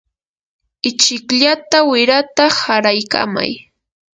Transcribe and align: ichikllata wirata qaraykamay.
ichikllata 0.89 1.79
wirata 1.89 2.45
qaraykamay. 2.59 3.51